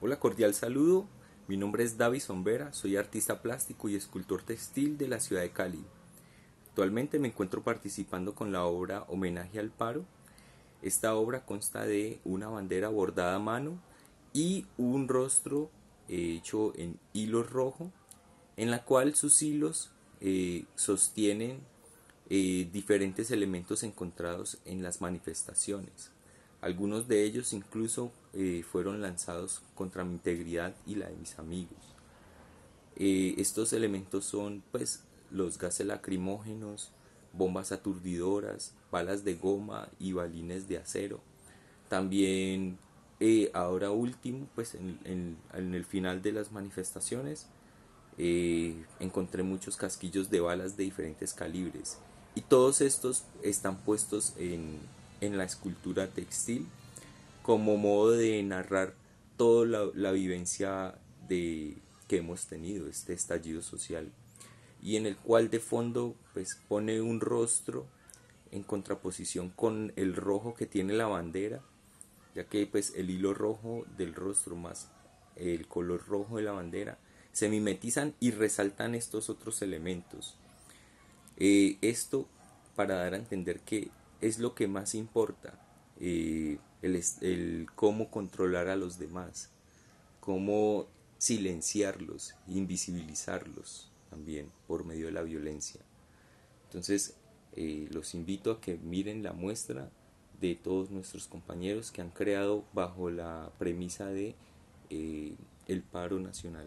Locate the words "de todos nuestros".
100.40-101.26